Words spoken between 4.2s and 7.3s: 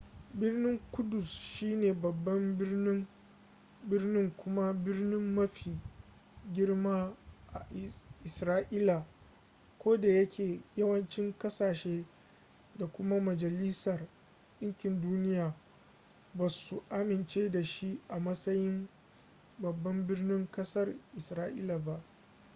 kuma birni mafi girma